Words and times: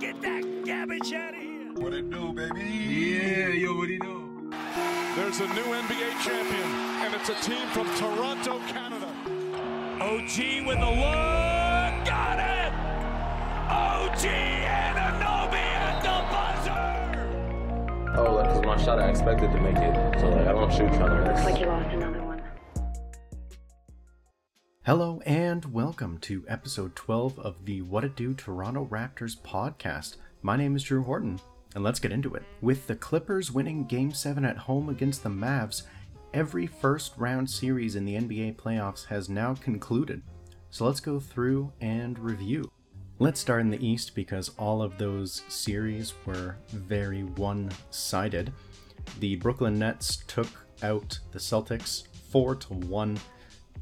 Get 0.00 0.20
that 0.22 0.64
garbage 0.64 1.12
out 1.12 1.34
of 1.34 1.40
here. 1.40 1.72
What 1.74 1.92
it 1.92 2.10
do, 2.10 2.32
baby? 2.32 2.60
Yeah, 2.60 3.48
yo, 3.48 3.74
what 3.76 3.86
do 3.86 3.92
you 3.92 3.98
know? 3.98 4.50
There's 5.14 5.40
a 5.40 5.46
new 5.48 5.62
NBA 5.62 6.24
champion, 6.24 6.70
and 7.04 7.14
it's 7.14 7.28
a 7.28 7.34
team 7.34 7.66
from 7.68 7.86
Toronto, 7.96 8.60
Canada. 8.66 9.08
OG 10.00 10.66
with 10.66 10.80
the 10.80 10.90
look. 10.90 12.06
Got 12.06 12.38
it. 12.38 12.72
OG 13.70 14.24
Anunoby 14.64 15.66
at 15.76 16.00
the 16.02 16.16
buzzer. 16.32 18.16
Oh, 18.16 18.34
like, 18.36 18.48
cause 18.48 18.64
my 18.64 18.76
shot, 18.82 18.98
I 18.98 19.08
expected 19.10 19.52
to 19.52 19.60
make 19.60 19.76
it, 19.76 20.20
so 20.20 20.30
like 20.30 20.46
I 20.46 20.52
don't 20.52 20.72
shoot 20.72 20.88
trying 20.94 21.24
to 21.24 21.30
miss. 21.30 21.44
Like 21.44 21.60
you 21.60 21.66
Hello 24.86 25.22
and 25.24 25.64
welcome 25.72 26.18
to 26.18 26.44
episode 26.46 26.94
12 26.94 27.38
of 27.38 27.64
the 27.64 27.80
What 27.80 28.04
It 28.04 28.16
Do 28.16 28.34
Toronto 28.34 28.84
Raptors 28.84 29.34
podcast. 29.34 30.16
My 30.42 30.58
name 30.58 30.76
is 30.76 30.82
Drew 30.82 31.02
Horton, 31.02 31.40
and 31.74 31.82
let's 31.82 31.98
get 31.98 32.12
into 32.12 32.34
it. 32.34 32.42
With 32.60 32.86
the 32.86 32.94
Clippers 32.94 33.50
winning 33.50 33.86
Game 33.86 34.12
7 34.12 34.44
at 34.44 34.58
home 34.58 34.90
against 34.90 35.22
the 35.22 35.30
Mavs, 35.30 35.84
every 36.34 36.66
first 36.66 37.14
round 37.16 37.48
series 37.48 37.96
in 37.96 38.04
the 38.04 38.16
NBA 38.16 38.56
playoffs 38.56 39.06
has 39.06 39.30
now 39.30 39.54
concluded. 39.54 40.20
So 40.68 40.84
let's 40.84 41.00
go 41.00 41.18
through 41.18 41.72
and 41.80 42.18
review. 42.18 42.70
Let's 43.18 43.40
start 43.40 43.62
in 43.62 43.70
the 43.70 43.82
East 43.82 44.14
because 44.14 44.50
all 44.58 44.82
of 44.82 44.98
those 44.98 45.44
series 45.48 46.12
were 46.26 46.56
very 46.68 47.22
one 47.22 47.70
sided. 47.88 48.52
The 49.18 49.36
Brooklyn 49.36 49.78
Nets 49.78 50.24
took 50.26 50.66
out 50.82 51.20
the 51.32 51.38
Celtics 51.38 52.06
4 52.30 52.56
to 52.56 52.74
1 52.74 53.18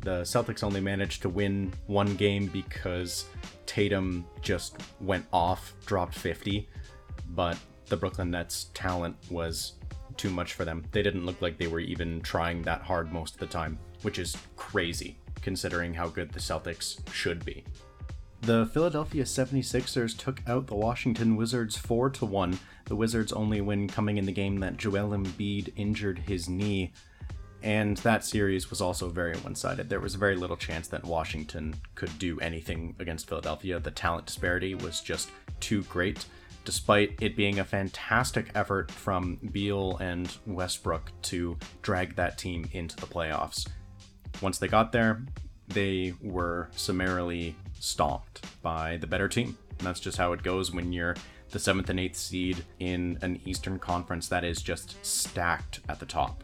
the 0.03 0.23
Celtics 0.23 0.63
only 0.63 0.81
managed 0.81 1.23
to 1.23 1.29
win 1.29 1.73
one 1.87 2.15
game 2.17 2.47
because 2.47 3.27
Tatum 3.67 4.27
just 4.41 4.77
went 5.01 5.25
off, 5.33 5.73
dropped 5.87 6.15
50, 6.15 6.69
but 7.31 7.57
the 7.87 7.97
Brooklyn 7.97 8.31
Nets 8.31 8.67
talent 8.75 9.17
was 9.31 9.75
too 10.17 10.31
much 10.31 10.55
for 10.55 10.65
them. 10.65 10.85
They 10.93 11.03
didn't 11.03 11.25
look 11.25 11.41
like 11.41 11.57
they 11.57 11.69
were 11.69 11.81
even 11.81 12.21
trying 12.21 12.63
that 12.63 12.83
hard 12.83 13.13
most 13.13 13.35
of 13.35 13.41
the 13.41 13.47
time, 13.47 13.79
which 14.03 14.19
is 14.19 14.37
crazy 14.57 15.17
considering 15.41 15.95
how 15.95 16.09
good 16.09 16.31
the 16.33 16.41
Celtics 16.41 16.99
should 17.13 17.45
be. 17.45 17.65
The 18.43 18.67
Philadelphia 18.67 19.23
76ers 19.23 20.17
took 20.17 20.43
out 20.49 20.67
the 20.67 20.75
Washington 20.75 21.37
Wizards 21.37 21.77
4 21.77 22.11
to 22.11 22.27
1. 22.27 22.59
The 22.87 22.97
Wizards 22.97 23.33
only 23.33 23.61
win 23.61 23.87
coming 23.87 24.19
in 24.19 24.27
the 24.27 24.33
game 24.33 24.59
that 24.59 24.77
Joel 24.77 25.11
Embiid 25.17 25.73
injured 25.77 26.19
his 26.19 26.49
knee 26.49 26.93
and 27.63 27.97
that 27.99 28.25
series 28.25 28.71
was 28.71 28.81
also 28.81 29.09
very 29.09 29.37
one 29.39 29.55
sided. 29.55 29.89
There 29.89 30.01
was 30.01 30.15
very 30.15 30.37
little 30.37 30.57
chance 30.57 30.89
that 30.89 31.05
Washington 31.05 31.75
could 31.95 32.19
do 32.19 32.39
anything 32.41 32.95
against 32.99 33.29
Philadelphia. 33.29 33.79
The 33.79 33.91
talent 33.91 34.27
disparity 34.27 34.75
was 34.75 35.01
just 35.01 35.31
too 35.61 35.83
great, 35.85 36.27
despite 36.65 37.17
it 37.21 37.37
being 37.37 37.59
a 37.59 37.65
fantastic 37.65 38.51
effort 38.55 38.91
from 38.91 39.39
Beal 39.53 39.97
and 39.99 40.37
Westbrook 40.47 41.13
to 41.23 41.57
drag 41.83 42.17
that 42.17 42.39
team 42.39 42.69
into 42.73 42.97
the 42.97 43.07
playoffs. 43.07 43.69
Once 44.41 44.59
they 44.59 44.69
got 44.69 44.93
there, 44.93 45.23
they 45.69 46.15
were 46.21 46.69
summarily 46.75 47.55
stomped 47.79 48.45
by 48.63 48.97
the 48.97 49.07
better 49.07 49.29
team. 49.29 49.57
And 49.79 49.87
that's 49.87 50.01
just 50.01 50.19
how 50.19 50.33
it 50.33 50.43
goes 50.43 50.73
when 50.73 50.93
you're 50.93 51.17
the 51.51 51.59
seventh 51.59 51.91
and 51.91 52.01
eighth 52.01 52.17
seed 52.17 52.65
in 52.79 53.19
an 53.23 53.41
Eastern 53.45 53.79
Conference 53.79 54.29
that 54.29 54.45
is 54.45 54.63
just 54.63 55.05
stacked 55.05 55.81
at 55.89 56.01
the 56.01 56.07
top. 56.07 56.43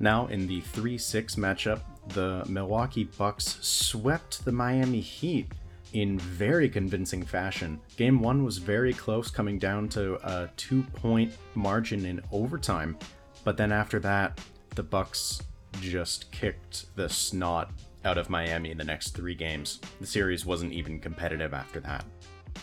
Now, 0.00 0.26
in 0.26 0.46
the 0.46 0.60
3 0.60 0.96
6 0.96 1.36
matchup, 1.36 1.80
the 2.08 2.44
Milwaukee 2.48 3.04
Bucks 3.04 3.58
swept 3.60 4.44
the 4.44 4.52
Miami 4.52 5.00
Heat 5.00 5.52
in 5.92 6.18
very 6.18 6.68
convincing 6.68 7.24
fashion. 7.24 7.80
Game 7.96 8.20
1 8.20 8.44
was 8.44 8.58
very 8.58 8.92
close, 8.92 9.30
coming 9.30 9.58
down 9.58 9.88
to 9.90 10.14
a 10.26 10.48
two 10.56 10.82
point 10.82 11.32
margin 11.54 12.04
in 12.06 12.20
overtime. 12.30 12.96
But 13.44 13.56
then 13.56 13.72
after 13.72 13.98
that, 14.00 14.40
the 14.74 14.82
Bucks 14.82 15.42
just 15.80 16.30
kicked 16.32 16.94
the 16.96 17.08
snot 17.08 17.70
out 18.04 18.18
of 18.18 18.30
Miami 18.30 18.70
in 18.70 18.78
the 18.78 18.84
next 18.84 19.10
three 19.10 19.34
games. 19.34 19.80
The 20.00 20.06
series 20.06 20.46
wasn't 20.46 20.72
even 20.72 21.00
competitive 21.00 21.54
after 21.54 21.80
that. 21.80 22.04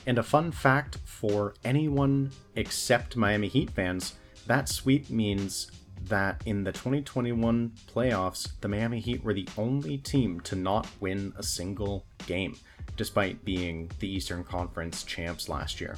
And 0.07 0.18
a 0.18 0.24
fun 0.24 0.51
fact 0.51 0.97
for 1.06 1.53
anyone 1.63 2.31
except 2.56 3.16
Miami 3.16 3.47
Heat 3.47 3.69
fans 3.72 4.16
that 4.47 4.69
sweep 4.69 5.09
means 5.09 5.72
that 6.03 6.41
in 6.45 6.63
the 6.63 6.72
2021 6.72 7.72
playoffs, 7.94 8.50
the 8.61 8.67
Miami 8.67 9.00
Heat 9.00 9.23
were 9.23 9.33
the 9.33 9.47
only 9.57 9.97
team 9.97 10.39
to 10.41 10.56
not 10.56 10.88
win 11.00 11.33
a 11.38 11.44
single 11.44 12.06
game, 12.28 12.57
despite 12.97 13.44
being 13.44 13.89
the 14.00 14.07
Eastern 14.07 14.44
Conference 14.44 15.03
champs 15.03 15.50
last 15.50 15.81
year. 15.81 15.97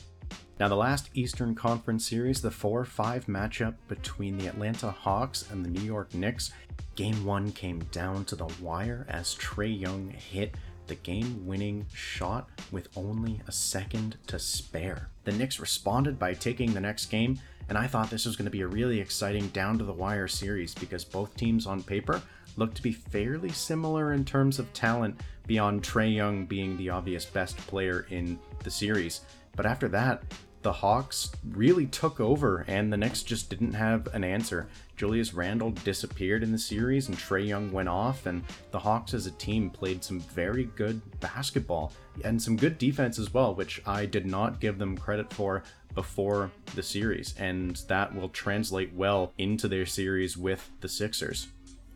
Now, 0.59 0.68
the 0.68 0.75
last 0.75 1.09
Eastern 1.13 1.53
Conference 1.53 2.08
series, 2.08 2.41
the 2.41 2.50
4 2.50 2.84
5 2.84 3.28
matchup 3.28 3.75
between 3.88 4.38
the 4.38 4.47
Atlanta 4.47 4.90
Hawks 4.90 5.50
and 5.52 5.63
the 5.63 5.69
New 5.69 5.84
York 5.84 6.14
Knicks, 6.16 6.52
game 6.96 7.24
one 7.25 7.52
came 7.52 7.79
down 7.91 8.25
to 8.25 8.35
the 8.35 8.52
wire 8.59 9.06
as 9.08 9.35
Trae 9.35 9.79
Young 9.79 10.09
hit 10.09 10.56
the 10.88 10.96
game 10.96 11.46
winning 11.46 11.86
shot 11.94 12.50
with 12.72 12.90
only 12.96 13.42
a 13.48 13.52
second 13.52 14.18
to 14.28 14.40
spare. 14.40 15.09
The 15.24 15.31
Knicks 15.31 15.59
responded 15.59 16.18
by 16.18 16.34
taking 16.34 16.74
the 16.74 16.80
next 16.80 17.08
game 17.08 17.40
and 17.70 17.78
I 17.78 17.88
thought 17.88 18.09
this 18.09 18.25
was 18.25 18.36
going 18.36 18.46
to 18.46 18.52
be 18.52 18.62
a 18.62 18.68
really 18.68 19.00
exciting 19.00 19.47
down 19.50 19.78
to 19.78 19.84
the 19.84 19.94
wire 19.94 20.28
series 20.28 20.74
because 20.74 21.03
both 21.03 21.36
teams 21.36 21.68
on 21.68 21.84
paper 21.84 22.22
looked 22.56 22.78
to 22.78 22.81
be 22.81 22.94
fairly 22.94 23.50
similar 23.50 24.14
in 24.14 24.24
terms 24.24 24.58
of 24.58 24.72
talent, 24.74 25.20
beyond 25.46 25.84
Trae 25.84 26.14
Young 26.14 26.46
being 26.46 26.78
the 26.78 26.90
obvious 26.90 27.26
best 27.26 27.58
player 27.58 28.06
in 28.09 28.40
the 28.64 28.72
series. 28.72 29.22
But 29.56 29.66
after 29.66 29.88
that, 29.90 30.24
the 30.67 30.73
Hawks 30.73 31.31
really 31.51 31.85
took 31.85 32.19
over, 32.19 32.66
and 32.67 32.91
the 32.91 32.97
Knicks 32.97 33.23
just 33.23 33.50
didn't 33.50 33.72
have 33.72 34.13
an 34.13 34.25
answer. 34.25 34.67
Julius 34.97 35.33
Randle 35.33 35.72
disappeared 35.72 36.44
in 36.44 36.51
the 36.51 36.57
series, 36.57 37.07
and 37.07 37.17
Trae 37.17 37.47
Young 37.47 37.72
went 37.72 37.88
off, 37.88 38.25
and 38.25 38.44
the 38.72 38.79
Hawks 38.79 39.13
as 39.13 39.28
a 39.28 39.31
team 39.31 39.69
played 39.69 40.03
some 40.03 40.19
very 40.19 40.66
good 40.75 41.00
basketball 41.22 41.94
and 42.25 42.41
some 42.41 42.57
good 42.57 42.78
defense 42.78 43.17
as 43.17 43.33
well, 43.33 43.55
which 43.55 43.81
I 43.85 44.05
did 44.05 44.25
not 44.25 44.59
give 44.59 44.78
them 44.78 44.97
credit 44.97 45.31
for 45.31 45.63
before 45.95 46.51
the 46.75 46.84
series, 46.84 47.34
and 47.39 47.78
that 47.88 48.13
will 48.13 48.28
translate 48.28 48.91
well 48.94 49.31
into 49.38 49.69
their 49.69 49.85
series 49.85 50.35
with 50.35 50.69
the 50.81 50.89
Sixers. 50.89 51.47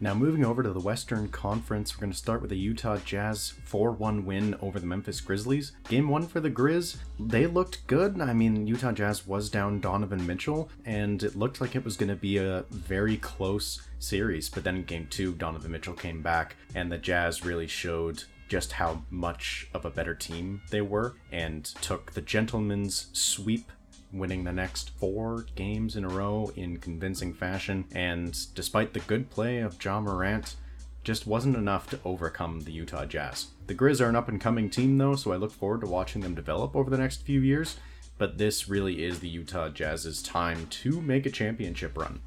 Now, 0.04 0.16
moving 0.16 0.44
over 0.44 0.64
to 0.64 0.74
the 0.74 0.80
Western 0.80 1.28
Conference, 1.28 1.96
we're 1.96 2.02
going 2.02 2.12
to 2.12 2.18
start 2.18 2.42
with 2.42 2.52
a 2.52 2.56
Utah 2.56 2.98
Jazz 2.98 3.54
4 3.66 3.92
1 3.92 4.26
win 4.26 4.56
over 4.60 4.80
the 4.80 4.88
Memphis 4.88 5.22
Grizzlies. 5.22 5.74
Game 5.90 6.10
one 6.10 6.26
for 6.26 6.40
the 6.40 6.50
Grizz, 6.50 6.98
they 7.20 7.46
looked 7.46 7.86
good. 7.86 8.20
I 8.20 8.34
mean, 8.34 8.66
Utah 8.66 8.94
Jazz 8.94 9.28
was 9.28 9.48
down 9.48 9.80
Donovan 9.80 10.26
Mitchell, 10.26 10.72
and 10.86 11.22
it 11.22 11.36
looked 11.36 11.62
like 11.62 11.76
it 11.76 11.86
was 11.86 11.98
going 11.98 12.10
to 12.10 12.16
be 12.16 12.38
a 12.38 12.66
very 12.72 13.18
close 13.18 13.88
series. 14.00 14.50
But 14.50 14.64
then 14.64 14.78
in 14.78 14.86
game 14.86 15.06
two, 15.08 15.34
Donovan 15.34 15.72
Mitchell 15.72 15.94
came 15.94 16.24
back, 16.24 16.56
and 16.74 16.92
the 16.92 16.98
Jazz 16.98 17.46
really 17.46 17.68
showed 17.68 18.24
just 18.48 18.72
how 18.72 19.04
much 19.12 19.70
of 19.76 19.86
a 19.86 19.92
better 19.92 20.16
team 20.16 20.64
they 20.72 20.82
were 20.82 21.14
and 21.32 21.64
took 21.64 22.12
the 22.14 22.22
gentleman's 22.22 23.08
sweep 23.14 23.72
winning 24.14 24.44
the 24.44 24.52
next 24.52 24.92
four 24.92 25.46
games 25.56 25.96
in 25.96 26.04
a 26.04 26.10
row 26.10 26.52
in 26.56 26.78
convincing 26.78 27.34
fashion. 27.34 27.86
And 27.94 28.38
despite 28.56 28.94
the 28.94 29.00
good 29.02 29.30
play 29.30 29.60
of 29.60 29.84
Ja 29.84 30.00
Morant, 30.00 30.56
just 31.04 31.26
wasn't 31.26 31.56
enough 31.56 31.90
to 31.90 32.00
overcome 32.06 32.62
the 32.62 32.72
Utah 32.72 33.06
Jazz. 33.06 33.48
The 33.68 33.76
Grizz 33.76 34.02
are 34.02 34.10
an 34.10 34.16
up 34.16 34.28
and 34.28 34.40
coming 34.40 34.70
team, 34.70 34.98
though, 34.98 35.16
so 35.16 35.32
I 35.32 35.38
look 35.38 35.52
forward 35.52 35.82
to 35.82 35.88
watching 35.88 36.22
them 36.22 36.36
develop 36.36 36.76
over 36.76 36.90
the 36.90 36.98
next 36.98 37.24
few 37.24 37.40
years. 37.40 37.78
But 38.18 38.38
this 38.38 38.70
really 38.70 39.04
is 39.04 39.20
the 39.20 39.30
Utah 39.30 39.70
Jazz's 39.70 40.22
time 40.22 40.68
to 40.68 41.02
make 41.02 41.26
a 41.26 41.32
championship 41.32 41.98
run. 41.98 42.20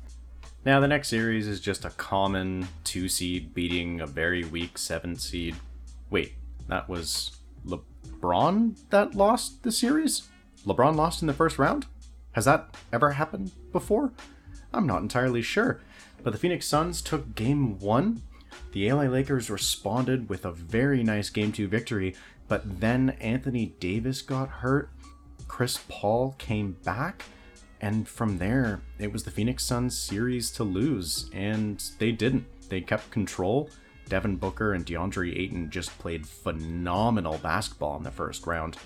Now, 0.64 0.80
the 0.80 0.88
next 0.88 1.08
series 1.08 1.46
is 1.46 1.60
just 1.60 1.84
a 1.84 1.90
common 1.90 2.66
two 2.82 3.08
seed 3.08 3.54
beating 3.54 4.00
a 4.00 4.06
very 4.06 4.44
weak 4.44 4.78
seven 4.78 5.14
seed. 5.16 5.54
Wait, 6.10 6.32
that 6.68 6.88
was 6.88 7.36
LeBron 7.66 8.76
that 8.90 9.14
lost 9.14 9.62
the 9.62 9.70
series? 9.70 10.28
LeBron 10.64 10.96
lost 10.96 11.22
in 11.22 11.26
the 11.26 11.34
first 11.34 11.58
round? 11.58 11.86
Has 12.32 12.46
that 12.46 12.74
ever 12.92 13.12
happened 13.12 13.52
before? 13.72 14.12
I'm 14.72 14.86
not 14.86 15.02
entirely 15.02 15.42
sure. 15.42 15.80
But 16.22 16.32
the 16.32 16.38
Phoenix 16.38 16.66
Suns 16.66 17.02
took 17.02 17.34
game 17.34 17.78
one. 17.78 18.22
The 18.72 18.90
LA 18.90 19.04
Lakers 19.04 19.50
responded 19.50 20.28
with 20.28 20.44
a 20.44 20.52
very 20.52 21.02
nice 21.04 21.30
game 21.30 21.52
two 21.52 21.68
victory, 21.68 22.16
but 22.48 22.80
then 22.80 23.10
Anthony 23.20 23.74
Davis 23.78 24.22
got 24.22 24.48
hurt. 24.48 24.90
Chris 25.46 25.78
Paul 25.88 26.34
came 26.38 26.72
back, 26.84 27.24
and 27.80 28.08
from 28.08 28.38
there, 28.38 28.80
it 28.98 29.12
was 29.12 29.24
the 29.24 29.30
Phoenix 29.30 29.64
Suns 29.64 29.96
series 29.98 30.50
to 30.52 30.64
lose, 30.64 31.30
and 31.32 31.82
they 31.98 32.10
didn't. 32.10 32.46
They 32.68 32.80
kept 32.80 33.10
control. 33.10 33.70
Devin 34.08 34.36
Booker 34.36 34.74
and 34.74 34.84
DeAndre 34.84 35.38
Ayton 35.38 35.70
just 35.70 35.96
played 35.98 36.26
phenomenal 36.26 37.38
basketball 37.38 37.96
in 37.96 38.02
the 38.02 38.10
first 38.10 38.46
round. 38.46 38.76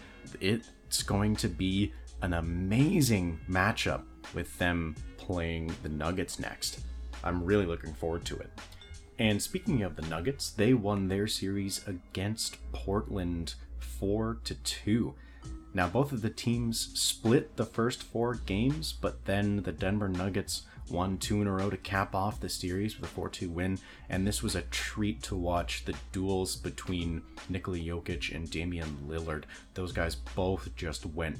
It's 0.89 1.03
going 1.03 1.37
to 1.37 1.49
be 1.49 1.93
an 2.23 2.33
amazing 2.33 3.39
matchup 3.47 4.05
with 4.33 4.57
them 4.59 4.97
playing 5.19 5.71
the 5.83 5.91
Nuggets 5.91 6.39
next. 6.39 6.81
I'm 7.23 7.45
really 7.45 7.67
looking 7.67 7.93
forward 7.93 8.25
to 8.25 8.37
it. 8.37 8.51
And 9.19 9.41
speaking 9.41 9.83
of 9.83 9.97
the 9.97 10.09
Nuggets, 10.09 10.49
they 10.49 10.73
won 10.73 11.07
their 11.07 11.27
series 11.27 11.87
against 11.87 12.57
Portland 12.73 13.55
4 13.81 14.39
to 14.45 14.55
2. 14.55 15.15
Now, 15.75 15.89
both 15.89 16.11
of 16.11 16.23
the 16.23 16.31
teams 16.31 16.99
split 16.99 17.59
the 17.59 17.67
first 17.67 18.03
four 18.03 18.37
games, 18.37 18.91
but 18.91 19.27
then 19.27 19.63
the 19.65 19.73
Denver 19.73 20.09
Nuggets 20.09 20.63
won 20.91 21.19
two 21.19 21.41
in 21.41 21.47
a 21.47 21.53
row 21.53 21.71
to 21.71 21.77
cap 21.77 22.15
off 22.15 22.41
the 22.41 22.49
series 22.49 22.99
with 22.99 23.11
a 23.11 23.13
4 23.13 23.29
2 23.29 23.51
win. 23.51 23.79
And 24.09 24.27
this 24.27 24.43
was 24.43 24.55
a 24.55 24.63
treat 24.63 25.23
to 25.25 25.37
watch 25.37 25.85
the 25.85 25.95
duels 26.13 26.57
between 26.57 27.23
Nikola 27.49 27.79
Jokic 27.79 28.35
and 28.35 28.51
Damian 28.51 29.07
Lillard. 29.09 29.45
Those 29.75 29.93
guys 29.93 30.15
both 30.15 30.75
just 30.77 31.07
went 31.07 31.39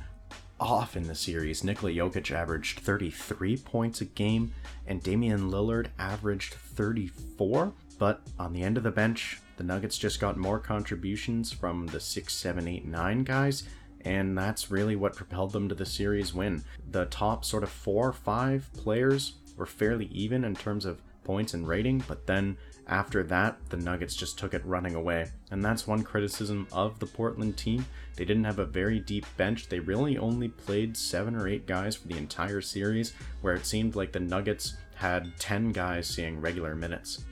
off 0.61 0.97
in 0.97 1.05
the 1.05 1.15
series. 1.15 1.63
Nikola 1.63 1.93
Jokic 1.93 2.31
averaged 2.31 2.81
33 2.81 3.57
points 3.59 4.01
a 4.01 4.05
game, 4.05 4.53
and 4.87 5.03
Damian 5.03 5.51
Lillard 5.51 5.89
averaged 5.99 6.55
34. 6.55 7.73
But 7.99 8.23
on 8.39 8.53
the 8.53 8.63
end 8.63 8.77
of 8.77 8.83
the 8.83 8.91
bench, 8.91 9.41
the 9.57 9.65
Nuggets 9.65 9.99
just 9.99 10.21
got 10.21 10.37
more 10.37 10.59
contributions 10.59 11.53
from 11.53 11.87
the 11.89 12.01
6, 12.01 12.33
7, 12.33 12.69
8, 12.69 12.87
9 12.87 13.25
guys, 13.25 13.65
and 14.05 14.37
that's 14.37 14.71
really 14.71 14.97
what 14.97 15.17
propelled 15.17 15.53
them 15.53 15.69
to 15.69 15.75
the 15.75 15.87
series 15.87 16.35
win. 16.35 16.65
The 16.91 17.07
top 17.07 17.45
sort 17.45 17.63
of 17.63 17.71
four 17.71 18.09
or 18.09 18.13
five 18.13 18.69
players 18.75 19.35
were 19.57 19.67
fairly 19.67 20.07
even 20.07 20.45
in 20.45 20.55
terms 20.55 20.85
of 20.85 21.03
points 21.25 21.55
and 21.55 21.69
rating, 21.69 22.03
but 22.09 22.27
then 22.27 22.57
after 22.87 23.23
that, 23.25 23.59
the 23.69 23.77
Nuggets 23.77 24.17
just 24.17 24.39
took 24.39 24.55
it 24.55 24.65
running 24.65 24.95
away. 24.95 25.27
And 25.51 25.63
that's 25.63 25.87
one 25.87 26.03
criticism 26.03 26.67
of 26.73 26.99
the 26.99 27.07
Portland 27.07 27.59
team. 27.59 27.85
They 28.17 28.25
didn't 28.25 28.45
have 28.45 28.59
a 28.59 28.65
very 28.65 28.99
deep 28.99 29.27
bench. 29.37 29.69
They 29.69 29.79
really 29.79 30.17
only 30.17 30.49
played 30.49 30.97
seven 30.97 31.37
or 31.37 31.47
eight 31.47 31.67
guys 31.67 31.97
for 31.97 32.09
the 32.09 32.17
entire 32.17 32.63
series, 32.63 33.13
where 33.43 33.55
it 33.55 33.67
seemed 33.67 33.95
like 33.95 34.13
the 34.13 34.21
Nuggets 34.21 34.79
had 34.95 35.37
10 35.39 35.73
guys 35.73 36.07
seeing 36.09 36.41
regular 36.41 36.75
minutes. 36.75 37.25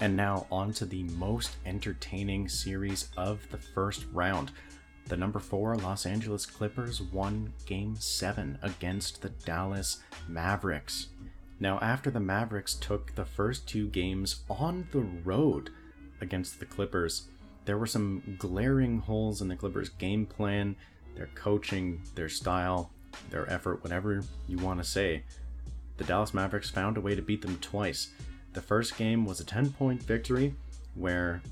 And 0.00 0.16
now, 0.16 0.46
on 0.50 0.72
to 0.74 0.84
the 0.84 1.04
most 1.04 1.56
entertaining 1.64 2.48
series 2.48 3.08
of 3.16 3.48
the 3.50 3.58
first 3.58 4.06
round. 4.12 4.50
The 5.08 5.16
number 5.16 5.38
four 5.38 5.74
Los 5.76 6.04
Angeles 6.04 6.44
Clippers 6.44 7.00
won 7.00 7.54
Game 7.64 7.96
7 7.98 8.58
against 8.60 9.22
the 9.22 9.30
Dallas 9.30 9.98
Mavericks. 10.28 11.08
Now, 11.58 11.78
after 11.80 12.10
the 12.10 12.20
Mavericks 12.20 12.74
took 12.74 13.14
the 13.14 13.24
first 13.24 13.66
two 13.66 13.88
games 13.88 14.42
on 14.50 14.86
the 14.92 15.00
road 15.00 15.70
against 16.20 16.60
the 16.60 16.66
Clippers, 16.66 17.28
there 17.64 17.78
were 17.78 17.86
some 17.86 18.36
glaring 18.38 18.98
holes 18.98 19.40
in 19.40 19.48
the 19.48 19.56
Clippers' 19.56 19.88
game 19.88 20.26
plan, 20.26 20.76
their 21.16 21.30
coaching, 21.34 22.02
their 22.14 22.28
style, 22.28 22.90
their 23.30 23.50
effort, 23.50 23.82
whatever 23.82 24.22
you 24.46 24.58
want 24.58 24.78
to 24.78 24.84
say. 24.84 25.22
The 25.96 26.04
Dallas 26.04 26.34
Mavericks 26.34 26.70
found 26.70 26.98
a 26.98 27.00
way 27.00 27.14
to 27.14 27.22
beat 27.22 27.40
them 27.40 27.58
twice. 27.62 28.08
The 28.52 28.62
first 28.62 28.98
game 28.98 29.24
was 29.24 29.40
a 29.40 29.44
10 29.44 29.72
point 29.72 30.02
victory 30.02 30.54
where 30.94 31.42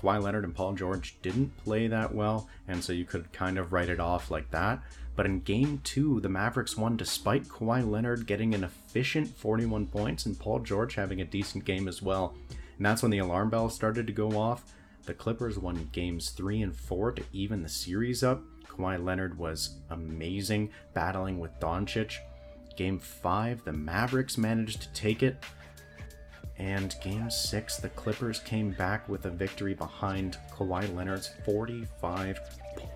Kawhi 0.00 0.22
Leonard 0.22 0.44
and 0.44 0.54
Paul 0.54 0.74
George 0.74 1.16
didn't 1.22 1.56
play 1.58 1.86
that 1.86 2.14
well, 2.14 2.48
and 2.68 2.82
so 2.82 2.92
you 2.92 3.04
could 3.04 3.32
kind 3.32 3.58
of 3.58 3.72
write 3.72 3.88
it 3.88 4.00
off 4.00 4.30
like 4.30 4.50
that. 4.50 4.82
But 5.14 5.26
in 5.26 5.40
game 5.40 5.80
two, 5.84 6.20
the 6.20 6.28
Mavericks 6.28 6.76
won 6.76 6.96
despite 6.96 7.44
Kawhi 7.44 7.88
Leonard 7.88 8.26
getting 8.26 8.54
an 8.54 8.64
efficient 8.64 9.28
41 9.28 9.86
points 9.86 10.24
and 10.26 10.38
Paul 10.38 10.60
George 10.60 10.94
having 10.94 11.20
a 11.20 11.26
decent 11.26 11.64
game 11.64 11.86
as 11.86 12.00
well. 12.00 12.34
And 12.76 12.86
that's 12.86 13.02
when 13.02 13.10
the 13.10 13.18
alarm 13.18 13.50
bell 13.50 13.68
started 13.68 14.06
to 14.06 14.12
go 14.12 14.38
off. 14.38 14.72
The 15.04 15.14
Clippers 15.14 15.58
won 15.58 15.90
games 15.92 16.30
three 16.30 16.62
and 16.62 16.74
four 16.74 17.12
to 17.12 17.22
even 17.32 17.62
the 17.62 17.68
series 17.68 18.22
up. 18.22 18.42
Kawhi 18.66 19.02
Leonard 19.02 19.36
was 19.36 19.76
amazing, 19.90 20.70
battling 20.94 21.38
with 21.38 21.58
Doncic. 21.60 22.14
Game 22.76 22.98
five, 22.98 23.62
the 23.64 23.72
Mavericks 23.72 24.38
managed 24.38 24.80
to 24.82 24.92
take 24.94 25.22
it. 25.22 25.44
And 26.58 26.94
game 27.02 27.30
six, 27.30 27.76
the 27.76 27.88
Clippers 27.90 28.38
came 28.40 28.72
back 28.72 29.08
with 29.08 29.26
a 29.26 29.30
victory 29.30 29.74
behind 29.74 30.38
Kawhi 30.52 30.94
Leonard's 30.94 31.30
45 31.44 32.38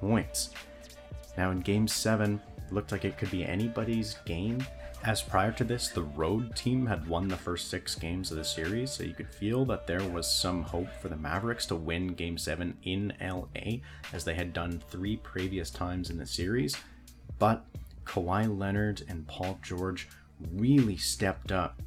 points. 0.01 0.51
Now, 1.37 1.51
in 1.51 1.61
game 1.61 1.89
seven, 1.89 2.41
looked 2.71 2.93
like 2.93 3.05
it 3.05 3.19
could 3.19 3.31
be 3.31 3.45
anybody's 3.45 4.15
game. 4.25 4.65
As 5.05 5.23
prior 5.23 5.53
to 5.53 5.65
this, 5.65 5.89
the 5.89 6.03
road 6.03 6.57
team 6.57 6.87
had 6.87 7.07
won 7.07 7.29
the 7.29 7.37
first 7.37 7.71
six 7.71 7.95
games 7.95 8.31
of 8.31 8.39
the 8.39 8.45
series, 8.45 8.91
so 8.91 9.05
you 9.05 9.15
could 9.15 9.29
feel 9.29 9.65
that 9.67 9.87
there 9.87 10.03
was 10.03 10.31
some 10.31 10.63
hope 10.63 10.89
for 11.01 11.09
the 11.09 11.17
Mavericks 11.17 11.67
to 11.67 11.77
win 11.77 12.09
game 12.09 12.39
seven 12.39 12.77
in 12.83 13.13
LA, 13.21 13.79
as 14.13 14.25
they 14.25 14.35
had 14.35 14.53
done 14.53 14.83
three 14.91 15.17
previous 15.19 15.71
times 15.71 16.11
in 16.11 16.19
the 16.19 16.27
series. 16.27 16.77
But 17.39 17.65
Kawhi 18.05 18.59
Leonard 18.59 19.03
and 19.09 19.27
Paul 19.27 19.59
George 19.63 20.09
really 20.53 20.97
stepped 20.97 21.53
up. 21.53 21.83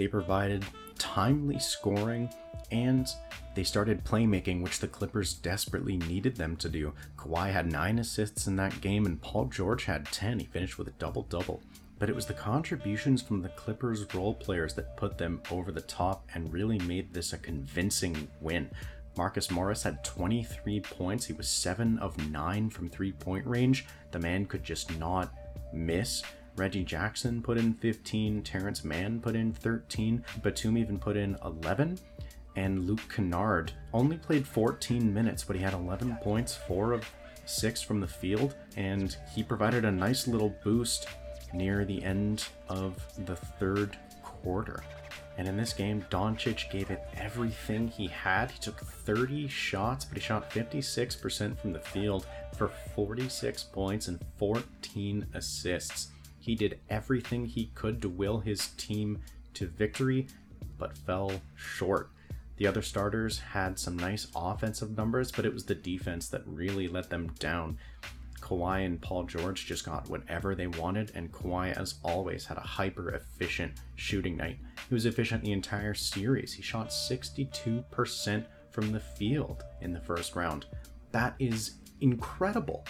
They 0.00 0.08
provided 0.08 0.64
timely 0.96 1.58
scoring 1.58 2.30
and 2.70 3.06
they 3.54 3.62
started 3.62 4.02
playmaking, 4.02 4.62
which 4.62 4.78
the 4.78 4.88
Clippers 4.88 5.34
desperately 5.34 5.98
needed 5.98 6.36
them 6.36 6.56
to 6.56 6.70
do. 6.70 6.94
Kawhi 7.18 7.52
had 7.52 7.70
9 7.70 7.98
assists 7.98 8.46
in 8.46 8.56
that 8.56 8.80
game, 8.80 9.04
and 9.04 9.20
Paul 9.20 9.44
George 9.44 9.84
had 9.84 10.06
10. 10.06 10.38
He 10.38 10.46
finished 10.46 10.78
with 10.78 10.88
a 10.88 10.92
double 10.92 11.24
double. 11.24 11.60
But 11.98 12.08
it 12.08 12.16
was 12.16 12.24
the 12.24 12.32
contributions 12.32 13.20
from 13.20 13.42
the 13.42 13.50
Clippers 13.50 14.06
role 14.14 14.32
players 14.32 14.72
that 14.72 14.96
put 14.96 15.18
them 15.18 15.42
over 15.50 15.70
the 15.70 15.82
top 15.82 16.26
and 16.32 16.50
really 16.50 16.78
made 16.78 17.12
this 17.12 17.34
a 17.34 17.38
convincing 17.38 18.26
win. 18.40 18.70
Marcus 19.18 19.50
Morris 19.50 19.82
had 19.82 20.02
23 20.02 20.80
points. 20.80 21.26
He 21.26 21.34
was 21.34 21.50
7 21.50 21.98
of 21.98 22.16
9 22.30 22.70
from 22.70 22.88
three 22.88 23.12
point 23.12 23.46
range. 23.46 23.84
The 24.12 24.18
man 24.18 24.46
could 24.46 24.64
just 24.64 24.98
not 24.98 25.34
miss. 25.74 26.22
Reggie 26.56 26.84
Jackson 26.84 27.42
put 27.42 27.58
in 27.58 27.74
15, 27.74 28.42
Terance 28.42 28.84
Mann 28.84 29.20
put 29.20 29.34
in 29.34 29.52
13, 29.52 30.24
Batum 30.42 30.76
even 30.76 30.98
put 30.98 31.16
in 31.16 31.36
11 31.44 31.98
and 32.56 32.86
Luke 32.86 33.00
Kennard 33.14 33.72
only 33.92 34.16
played 34.18 34.46
14 34.46 35.12
minutes, 35.12 35.44
but 35.44 35.56
he 35.56 35.62
had 35.62 35.72
11 35.72 36.18
points, 36.22 36.56
4 36.56 36.92
of 36.92 37.08
6 37.46 37.82
from 37.82 38.00
the 38.00 38.06
field, 38.06 38.54
and 38.76 39.16
he 39.34 39.42
provided 39.42 39.84
a 39.84 39.90
nice 39.90 40.26
little 40.26 40.54
boost 40.62 41.06
near 41.52 41.84
the 41.84 42.02
end 42.02 42.44
of 42.68 43.02
the 43.26 43.36
third 43.36 43.96
quarter. 44.22 44.82
And 45.38 45.48
in 45.48 45.56
this 45.56 45.72
game, 45.72 46.04
Doncic 46.10 46.70
gave 46.70 46.90
it 46.90 47.02
everything 47.16 47.88
he 47.88 48.08
had. 48.08 48.50
He 48.50 48.58
took 48.58 48.78
30 48.78 49.48
shots, 49.48 50.04
but 50.04 50.18
he 50.18 50.22
shot 50.22 50.50
56% 50.50 51.58
from 51.58 51.72
the 51.72 51.80
field 51.80 52.26
for 52.56 52.68
46 52.94 53.62
points 53.64 54.08
and 54.08 54.20
14 54.36 55.26
assists. 55.34 56.08
He 56.40 56.54
did 56.54 56.80
everything 56.88 57.46
he 57.46 57.70
could 57.74 58.02
to 58.02 58.08
will 58.08 58.40
his 58.40 58.68
team 58.70 59.20
to 59.54 59.66
victory, 59.66 60.26
but 60.78 60.96
fell 60.96 61.40
short. 61.54 62.10
The 62.56 62.66
other 62.66 62.82
starters 62.82 63.38
had 63.38 63.78
some 63.78 63.98
nice 63.98 64.26
offensive 64.34 64.96
numbers, 64.96 65.30
but 65.30 65.44
it 65.44 65.54
was 65.54 65.64
the 65.64 65.74
defense 65.74 66.28
that 66.28 66.42
really 66.46 66.88
let 66.88 67.08
them 67.10 67.32
down. 67.38 67.78
Kawhi 68.40 68.84
and 68.84 69.00
Paul 69.00 69.24
George 69.24 69.66
just 69.66 69.84
got 69.84 70.08
whatever 70.08 70.54
they 70.54 70.66
wanted, 70.66 71.12
and 71.14 71.30
Kawhi, 71.30 71.72
as 71.76 71.96
always, 72.02 72.46
had 72.46 72.56
a 72.56 72.62
hyper 72.62 73.10
efficient 73.10 73.74
shooting 73.96 74.36
night. 74.36 74.58
He 74.88 74.94
was 74.94 75.06
efficient 75.06 75.44
the 75.44 75.52
entire 75.52 75.94
series. 75.94 76.52
He 76.52 76.62
shot 76.62 76.88
62% 76.88 78.44
from 78.70 78.92
the 78.92 79.00
field 79.00 79.64
in 79.80 79.92
the 79.92 80.00
first 80.00 80.36
round. 80.36 80.66
That 81.12 81.34
is 81.38 81.76
incredible. 82.00 82.84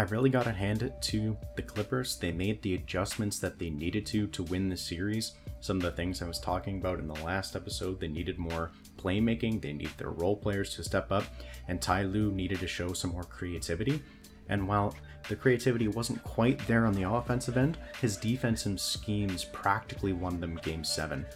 I 0.00 0.04
really 0.04 0.30
got 0.30 0.44
to 0.44 0.52
hand 0.52 0.82
it 0.82 1.02
to 1.02 1.36
the 1.56 1.62
Clippers. 1.62 2.16
They 2.16 2.32
made 2.32 2.62
the 2.62 2.72
adjustments 2.74 3.38
that 3.40 3.58
they 3.58 3.68
needed 3.68 4.06
to 4.06 4.28
to 4.28 4.42
win 4.44 4.70
the 4.70 4.76
series 4.78 5.34
some 5.60 5.76
of 5.76 5.82
the 5.82 5.90
things 5.90 6.22
I 6.22 6.26
was 6.26 6.38
talking 6.38 6.78
about 6.78 7.00
in 7.00 7.06
the 7.06 7.22
last 7.22 7.54
episode. 7.54 8.00
They 8.00 8.08
needed 8.08 8.38
more 8.38 8.70
playmaking, 8.96 9.60
they 9.60 9.74
need 9.74 9.90
their 9.98 10.08
role 10.08 10.36
players 10.36 10.74
to 10.76 10.84
step 10.84 11.12
up, 11.12 11.24
and 11.68 11.82
Ty 11.82 12.04
Lue 12.04 12.32
needed 12.32 12.60
to 12.60 12.66
show 12.66 12.94
some 12.94 13.12
more 13.12 13.24
creativity. 13.24 14.02
And 14.48 14.66
while 14.66 14.94
the 15.28 15.36
creativity 15.36 15.88
wasn't 15.88 16.24
quite 16.24 16.66
there 16.66 16.86
on 16.86 16.94
the 16.94 17.10
offensive 17.10 17.58
end, 17.58 17.76
his 18.00 18.16
defensive 18.16 18.80
schemes 18.80 19.44
practically 19.44 20.14
won 20.14 20.40
them 20.40 20.58
game 20.62 20.82
7. 20.82 21.26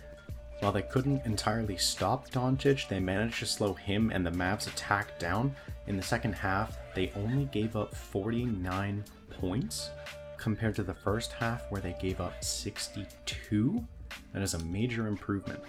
While 0.61 0.73
they 0.73 0.82
couldn't 0.82 1.26
entirely 1.26 1.76
stop 1.76 2.30
Doncic, 2.30 2.88
they 2.88 3.00
managed 3.00 3.40
to 3.40 3.46
slow 3.46 3.75
him 3.75 4.11
and 4.11 4.25
the 4.25 4.30
Mavs 4.30 4.66
attack 4.66 5.18
down. 5.18 5.54
In 5.87 5.96
the 5.96 6.02
second 6.02 6.34
half, 6.34 6.78
they 6.94 7.12
only 7.16 7.44
gave 7.46 7.76
up 7.76 7.94
49 7.94 9.04
points 9.30 9.90
compared 10.38 10.75
to 10.76 10.82
the 10.82 10.94
first 10.94 11.32
half 11.32 11.70
where 11.70 11.80
they 11.80 11.96
gave 12.00 12.20
up 12.20 12.42
62. 12.42 13.84
That 14.32 14.42
is 14.42 14.54
a 14.54 14.64
major 14.64 15.06
improvement. 15.06 15.61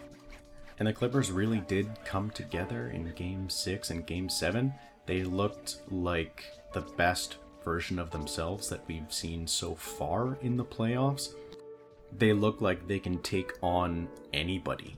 And 0.80 0.88
the 0.88 0.94
Clippers 0.94 1.32
really 1.32 1.60
did 1.62 1.88
come 2.04 2.30
together 2.32 2.90
in 2.90 3.12
game 3.16 3.50
six 3.50 3.90
and 3.90 4.06
game 4.06 4.30
seven. 4.30 4.74
They 5.06 5.24
looked 5.24 5.78
like 5.90 6.46
the 6.74 6.82
best 6.82 7.38
version 7.64 7.98
of 7.98 8.12
themselves 8.12 8.70
that 8.70 8.86
we've 8.88 9.12
seen 9.12 9.48
so 9.48 9.76
far 9.76 10.38
in 10.42 10.58
the 10.58 10.66
playoffs. 10.66 11.34
They 12.12 12.34
look 12.34 12.62
like 12.62 12.88
they 12.88 13.00
can 13.00 13.20
take 13.20 13.54
on 13.62 14.08
anybody. 14.34 14.98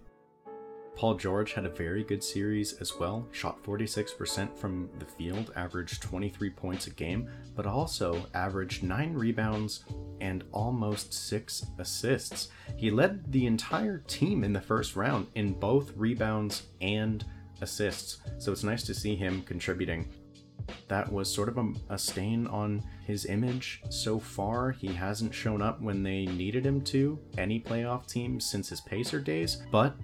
Paul 0.98 1.14
George 1.14 1.54
had 1.54 1.66
a 1.68 1.70
very 1.70 2.04
good 2.04 2.24
series 2.24 2.74
as 2.82 2.98
well, 2.98 3.28
shot 3.32 3.62
46% 3.64 4.58
from 4.58 4.90
the 4.98 5.06
field, 5.06 5.52
averaged 5.56 6.02
23 6.02 6.50
points 6.50 6.88
a 6.88 6.90
game, 6.90 7.30
but 7.56 7.68
also 7.68 8.26
averaged 8.34 8.82
9 8.82 9.14
rebounds 9.14 9.86
and 10.22 10.44
almost 10.52 11.14
6 11.14 11.68
assists. 11.78 12.50
He 12.78 12.90
led 12.90 13.32
the 13.32 13.46
entire 13.46 14.00
team 14.08 14.44
in 14.44 14.54
the 14.54 14.60
first 14.60 14.96
round 14.96 15.28
in 15.36 15.54
both 15.54 15.96
rebounds 15.96 16.64
and 16.82 17.24
assists, 17.62 18.18
so 18.40 18.52
it's 18.52 18.64
nice 18.64 18.82
to 18.84 18.96
see 18.96 19.16
him 19.16 19.44
contributing. 19.44 20.12
That 20.88 21.12
was 21.12 21.34
sort 21.34 21.50
of 21.50 21.58
a, 21.58 21.74
a, 21.90 21.98
stain 21.98 22.48
on 22.48 22.84
his 23.06 23.26
image 23.26 23.82
so 23.90 24.20
far. 24.20 24.72
He 24.72 24.88
hasn't 24.88 25.34
shown 25.34 25.62
up 25.62 25.82
when 25.82 26.04
they 26.04 26.26
needed 26.26 26.66
him 26.66 26.82
to, 26.86 27.20
any 27.38 27.60
playoff 27.60 28.08
team 28.08 28.40
since 28.40 28.70
his 28.70 28.82
Pacer 28.82 29.20
days, 29.20 29.64
but 29.72 29.96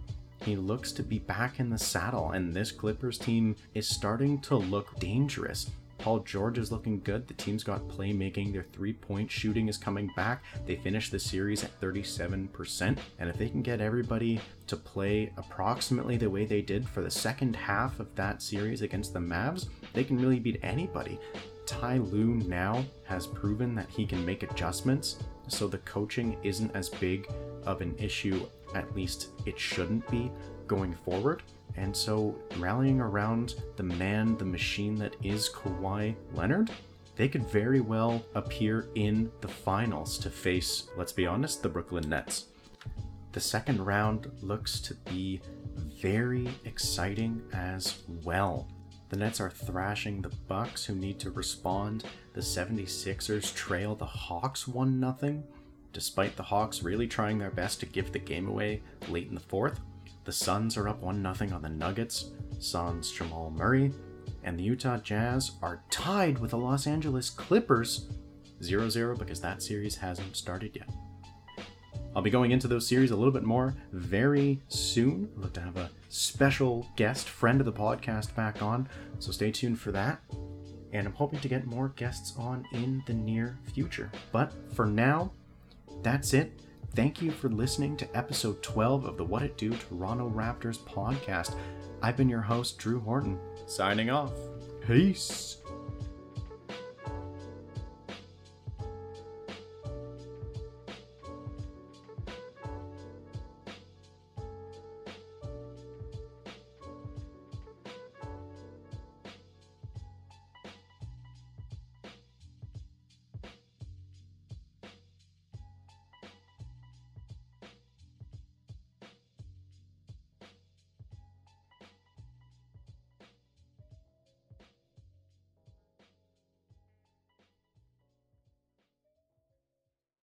he 0.44 0.56
looks 0.56 0.92
to 0.94 1.04
be 1.04 1.20
back 1.20 1.60
in 1.60 1.70
the 1.70 1.78
saddle, 1.78 2.32
and 2.32 2.54
this 2.54 2.72
Clippers 2.72 3.18
team 3.18 3.56
is 3.74 3.88
starting 3.88 4.40
to 4.42 4.58
look 4.58 5.00
dangerous. 5.00 5.70
Paul 6.04 6.20
George 6.20 6.58
is 6.58 6.70
looking 6.70 7.00
good. 7.00 7.30
The 7.30 7.34
team's 7.36 7.64
got 7.64 7.88
playmaking. 7.88 8.52
Their 8.52 8.66
three 8.74 8.92
point 8.92 9.32
shooting 9.32 9.70
is 9.70 9.78
coming 9.78 10.12
back. 10.18 10.44
They 10.66 10.76
finished 10.76 11.14
the 11.14 11.20
series 11.20 11.64
at 11.64 11.80
37%. 11.80 12.98
And 13.20 13.30
if 13.30 13.38
they 13.38 13.48
can 13.48 13.62
get 13.62 13.80
everybody 13.80 14.42
to 14.68 14.76
play 14.76 15.32
approximately 15.38 16.18
the 16.18 16.30
way 16.30 16.44
they 16.44 16.62
did 16.62 16.90
for 16.90 17.00
the 17.00 17.10
second 17.10 17.56
half 17.56 18.02
of 18.02 18.14
that 18.16 18.42
series 18.42 18.82
against 18.82 19.14
the 19.14 19.20
Mavs, 19.20 19.70
they 19.94 20.04
can 20.04 20.20
really 20.20 20.42
beat 20.42 20.60
anybody. 20.62 21.18
Ty 21.66 22.00
Lue 22.00 22.36
now 22.36 22.84
has 23.06 23.26
proven 23.26 23.74
that 23.76 23.90
he 23.90 24.06
can 24.06 24.26
make 24.26 24.44
adjustments, 24.44 25.20
so 25.48 25.68
the 25.68 25.78
coaching 25.80 26.36
isn't 26.44 26.76
as 26.76 26.90
big 26.90 27.32
of 27.66 27.80
an 27.80 27.96
issue, 27.98 28.46
at 28.76 28.94
least 28.94 29.30
it 29.46 29.58
shouldn't 29.58 30.06
be 30.12 30.30
going 30.68 30.94
forward. 30.94 31.44
And 31.76 31.96
so, 31.96 32.36
rallying 32.58 33.00
around 33.00 33.56
the 33.78 33.84
man, 33.84 34.38
the 34.38 34.46
machine 34.46 34.96
that 35.00 35.16
is 35.24 35.50
Kawhi 35.50 36.16
Leonard, 36.34 36.70
they 37.16 37.28
could 37.28 37.48
very 37.48 37.80
well 37.80 38.24
appear 38.36 38.90
in 38.96 39.32
the 39.42 39.48
finals 39.48 40.18
to 40.20 40.30
face, 40.30 40.88
let's 40.98 41.12
be 41.12 41.28
honest, 41.28 41.64
the 41.64 41.70
Brooklyn 41.70 42.10
Nets. 42.10 42.46
The 43.34 43.40
second 43.40 43.84
round 43.84 44.32
looks 44.42 44.80
to 44.82 44.94
be 44.94 45.42
very 46.02 46.50
exciting 46.66 47.42
as 47.54 48.04
well. 48.24 48.68
The 49.10 49.18
Nets 49.18 49.40
are 49.40 49.50
thrashing 49.50 50.22
the 50.22 50.34
Bucks 50.48 50.86
who 50.86 50.96
need 50.96 51.20
to 51.20 51.32
respond. 51.32 52.04
The 52.34 52.42
76ers 52.42 53.54
trail 53.56 53.96
the 53.96 54.06
Hawks 54.06 54.68
1 54.68 55.16
0, 55.20 55.44
despite 55.92 56.36
the 56.36 56.44
Hawks 56.44 56.84
really 56.84 57.08
trying 57.08 57.38
their 57.38 57.52
best 57.52 57.80
to 57.82 57.86
give 57.86 58.12
the 58.12 58.20
game 58.20 58.48
away 58.48 58.82
late 59.10 59.28
in 59.28 59.36
the 59.36 59.42
fourth. 59.42 59.80
The 60.26 60.32
Suns 60.32 60.78
are 60.78 60.88
up 60.88 61.02
1 61.02 61.36
0 61.36 61.54
on 61.54 61.62
the 61.62 61.70
Nuggets, 61.70 62.32
Suns 62.60 63.12
Jamal 63.12 63.52
Murray, 63.52 63.92
and 64.44 64.58
the 64.58 64.64
Utah 64.64 64.98
Jazz 64.98 65.52
are 65.62 65.84
tied 65.90 66.40
with 66.40 66.52
the 66.52 66.58
Los 66.58 66.88
Angeles 66.88 67.30
Clippers 67.30 68.08
0 68.62 68.88
0 68.90 69.18
because 69.18 69.42
that 69.42 69.62
series 69.62 69.98
hasn't 69.98 70.38
started 70.38 70.76
yet. 70.76 70.90
I'll 72.16 72.22
be 72.22 72.30
going 72.30 72.52
into 72.52 72.68
those 72.68 72.88
series 72.88 73.12
a 73.12 73.16
little 73.16 73.34
bit 73.34 73.44
more 73.44 73.76
very 73.92 74.62
soon. 74.70 75.30
Like 75.36 75.54
to 75.54 75.62
have 75.62 75.78
a 75.78 75.90
special 76.10 76.88
guest, 76.96 77.28
friend 77.28 77.60
of 77.60 77.66
the 77.66 77.74
podcast, 77.74 78.34
back 78.36 78.62
on, 78.62 78.88
so 79.20 79.32
stay 79.32 79.52
tuned 79.52 79.80
for 79.80 79.92
that. 79.92 80.22
And 80.94 81.08
I'm 81.08 81.14
hoping 81.14 81.40
to 81.40 81.50
get 81.50 81.66
more 81.66 81.90
guests 81.96 82.34
on 82.38 82.66
in 82.72 83.04
the 83.08 83.14
near 83.14 83.58
future. 83.74 84.12
But 84.32 84.54
for 84.74 84.86
now, 84.86 85.32
that's 86.04 86.34
it. 86.34 86.54
Thank 86.96 87.24
you 87.24 87.32
for 87.32 87.50
listening 87.50 87.98
to 87.98 88.18
episode 88.18 88.62
12 88.62 89.06
of 89.06 89.18
the 89.18 89.26
What 89.26 89.42
It 89.42 89.58
Do 89.58 89.72
Toronto 89.72 90.30
Raptors 90.30 90.78
podcast. 90.78 91.56
I've 92.04 92.16
been 92.16 92.30
your 92.30 92.42
host, 92.42 92.78
Drew 92.78 93.00
Horton, 93.00 93.40
signing 93.66 94.12
off. 94.12 94.32
Peace. 94.86 95.58